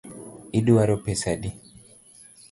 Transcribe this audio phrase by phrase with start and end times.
[0.59, 1.51] Iduaro pesa adi?